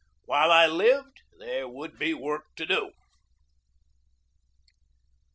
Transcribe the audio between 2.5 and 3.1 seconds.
to do.